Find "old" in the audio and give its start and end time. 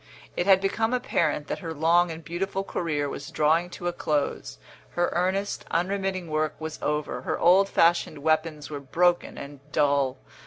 7.37-7.69